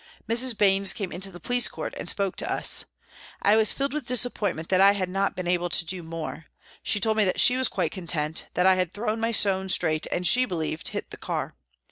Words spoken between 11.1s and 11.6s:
the car.